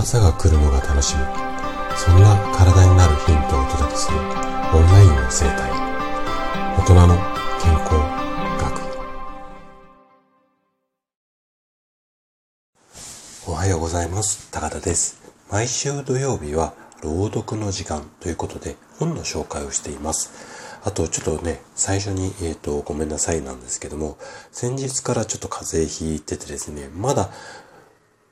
[0.00, 1.22] 朝が来るのが楽しみ。
[1.96, 4.24] そんな体になるヒントをお届けするオン
[4.92, 5.72] ラインの生態。
[6.78, 7.16] 大人の
[7.60, 7.94] 健康
[8.60, 8.78] 学。
[13.48, 14.48] おはようございます。
[14.52, 15.20] 高田です。
[15.50, 20.78] 毎週土曜日は朗読の時間ということで本の紹介をしています。
[20.84, 24.16] あとちょっとね、最初に、えっ、ー、と、ごめんなさいなんですけども、
[24.52, 27.30] 先日からちょっと風邪ひいててですね、まだ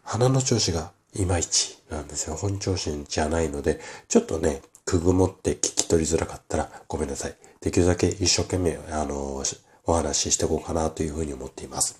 [0.05, 2.37] 鼻の調子がいまいちなんですよ。
[2.37, 7.35] 本調子じゃないので、ちょっとね、くぐもって聞き取りづらかったらごめんなさい。
[7.61, 9.43] できるだけ一生懸命、あの、
[9.85, 11.99] お話ししていこうかなというふうに思っています。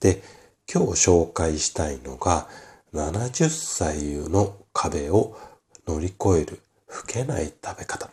[0.00, 0.22] で、
[0.72, 2.48] 今日紹介したいのが、
[2.92, 5.36] 70歳の壁を
[5.86, 8.10] 乗り越える老けない食べ方。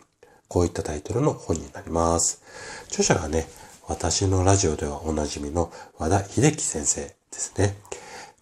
[0.47, 2.41] こういったタイトルの本になります。
[2.87, 3.47] 著者がね、
[3.87, 7.75] 私のラジオではおなじみの和田秀樹先生ですね。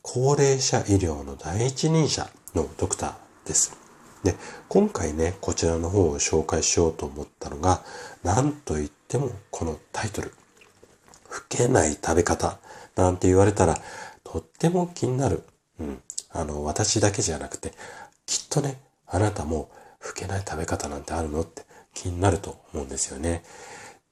[0.07, 3.75] 高齢者医療の第一人者のドクターです。
[4.23, 4.35] で、
[4.69, 7.81] 今回ね、こちらの方を紹介しようと思ったのが、
[8.23, 10.31] なんといってもこのタイトル。
[11.31, 12.59] 老けない食べ方
[12.95, 13.75] なんて言われたら、
[14.23, 15.41] とっても気になる。
[15.79, 16.01] うん。
[16.29, 17.73] あの、私だけじゃなくて、
[18.27, 19.71] きっとね、あなたも
[20.05, 21.63] 老けない食べ方なんてあるのって
[21.95, 23.43] 気になると思うんですよね。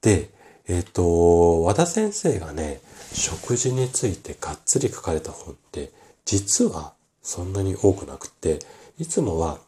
[0.02, 0.30] で、
[0.66, 2.80] えっ、と、和田先生がね、
[3.12, 5.92] 食事についてがっつり書かれた本って、
[6.24, 8.60] 実はそんなに多くなくて、
[8.98, 9.58] いつもは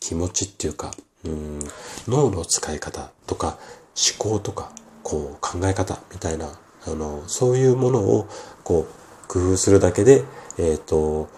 [0.00, 0.92] 気持ちっていうか、
[1.24, 1.58] うん
[2.06, 3.58] 脳の使い方とか
[3.94, 8.28] 思考とか、こう考え方みたいな、あの、そういうものを
[8.64, 10.24] こう工夫するだけで、
[10.58, 11.28] えっ、ー、と、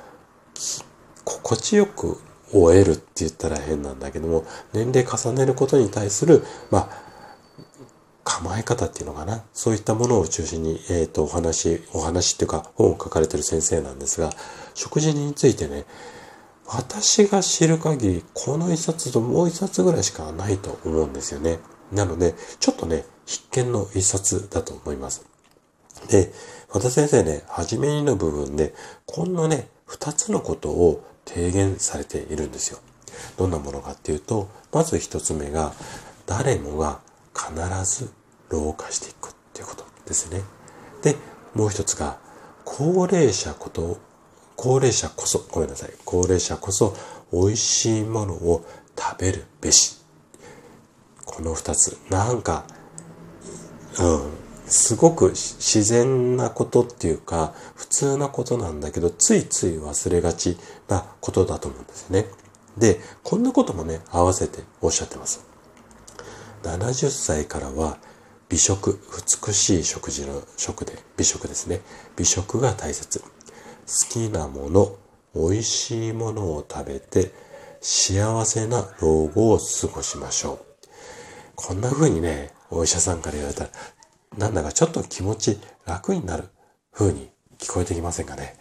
[1.25, 2.21] 心地よく
[2.53, 7.10] 終えるって言ったら変なんだけども、年齢重ねることに対する、まあ、
[8.61, 9.45] え方っていうのかな？
[9.53, 14.31] そういったものを中心に、えっ、ー、と、お話、お話っていうか本を書かれてる先生なんですが、
[14.75, 15.85] 食事についてね、
[16.67, 21.59] 私が知る限り、この一冊ともう一冊ぐらいしかないと思うんですよね。
[21.91, 25.25] なので、ちょっとね、必見の一冊だと思います。
[26.09, 26.33] で、
[26.73, 28.75] 和田先生ね、初めにの部分で、
[29.07, 32.79] こんなね、二つのことを提言されているんですよ。
[33.37, 35.73] どんなものかっていうと、まず一つ目が、
[36.27, 37.01] 誰もが
[37.35, 37.53] 必
[37.85, 38.13] ず
[38.51, 40.43] 老化していくっていうことですね。
[41.03, 41.17] で、
[41.55, 42.19] もう一つが、
[42.65, 43.99] 高齢者こと、
[44.57, 46.95] 高齢者こそ、ごめんなさい、高齢者こそ
[47.33, 48.65] 美味しいものを
[48.99, 49.99] 食べるべし。
[51.25, 52.65] この二つ、なんか、
[53.99, 54.31] うん、
[54.67, 62.27] すごく自然なことっていうか、普通なことなんだけど、ついつい忘れがちなことだと思うんですよね。
[62.77, 65.45] で、こんなこともね、合わせておっしゃってます。
[66.63, 67.99] 70歳からは
[68.51, 68.99] 美食、
[69.47, 71.83] 美しい食事の食で、美食ですね。
[72.17, 73.21] 美食が大切。
[73.21, 73.27] 好
[74.11, 74.97] きなもの、
[75.37, 77.33] 美味しいものを食べて、
[77.81, 80.59] 幸せな老後を過ごしましょう。
[81.55, 83.71] こんな風にね、お医者さんから言われたら、
[84.37, 86.49] なんだかちょっと気持ち楽になる
[86.93, 88.57] 風に聞こえてきませんかね。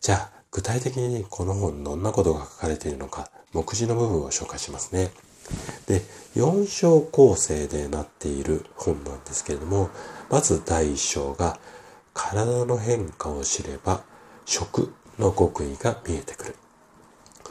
[0.00, 5.10] じゃあ、具体的にこの本どんなことが書かれているのか、目次の部分を紹介しますね。
[5.86, 6.02] で、
[6.34, 9.90] 4章構成でなっている本なんですけれども、
[10.30, 11.58] まず第1章が、
[12.12, 14.02] 体の変化を知れば、
[14.44, 16.56] 食の極意が見えてくる。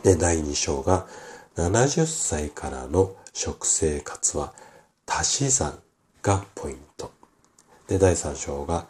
[0.03, 1.07] で、第2章が、
[1.55, 4.53] 70歳からの食生活は
[5.07, 5.79] 足し算
[6.21, 7.11] がポイント。
[7.87, 8.87] で、第3章が、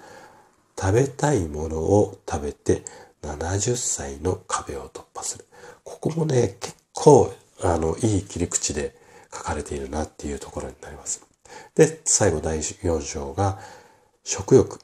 [0.77, 2.83] 食べたいものを食べて
[3.21, 5.45] 70歳の壁を突破する。
[5.83, 7.33] ここもね、結構、
[7.73, 8.95] あの、いい切り口で
[9.33, 11.25] 書かれているなっていうところになります。
[11.75, 13.59] で、最後第4章が、
[14.23, 14.79] 食欲、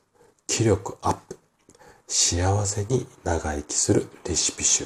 [0.47, 1.37] 気力アップ、
[2.07, 4.85] 幸せに長生きするレシピ集。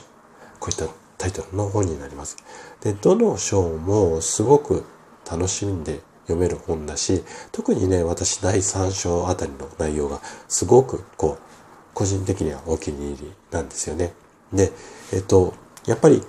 [0.59, 2.37] こういったタイトルの本になります。
[2.81, 4.85] で、どの章もすごく
[5.29, 11.43] 楽しんで読める本だし、特にね、私第3章あたりの内容がすごくこう、
[11.93, 14.13] 個人的にはお気に入りなんですよね。
[14.53, 14.71] で、
[15.13, 15.53] えっと、
[15.85, 16.21] やっぱり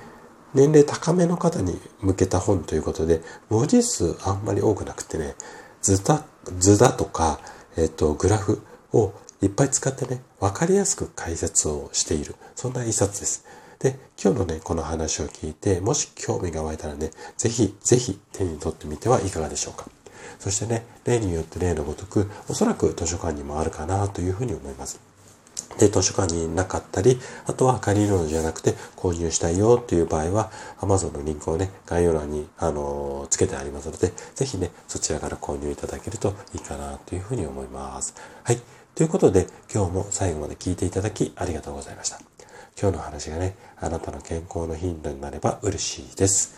[0.56, 3.20] 年齢高めの方に向けた本ということで、
[3.50, 5.34] 文字数あんまり多くなくてね、
[5.82, 6.24] 図だ、
[6.58, 7.40] 図だとか、
[7.76, 8.62] えっと、グラフ
[8.94, 12.36] をいっぱい使ってね、わかりやすく解説をしている。
[12.54, 13.44] そんな一冊です。
[13.80, 19.90] で、今日のね、この話を聞いて、もし興味が湧いたらね、ぜひ、ぜひ手に取ってみてはいかがでしょうか。
[20.38, 24.98] そしてね、例によって例のごとく、おそらく図書館にもあるかなというふうに思います。
[25.78, 38.14] で、図書館になかったり、あとは借りるのじゃなくて購入したいよっていう場合は、Amazon のリンクをね、概要欄に、あのー、つけてありますので、ぜひね、そちらから購入いただけるといいかなというふうに思います。
[38.44, 38.60] はい。
[38.94, 42.18] ということで、今日も最後まで聞いていただきありがとうございました。
[42.80, 46.54] 今日の話がね、あなたの健康のヒントになれば嬉しいです。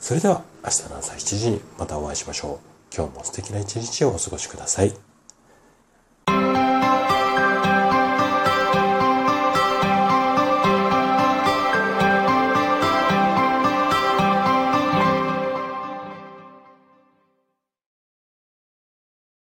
[0.00, 2.94] それでは明日の朝7時にまたお会いしましょう。
[2.94, 5.11] 今日も素敵な一日をお過ごしください。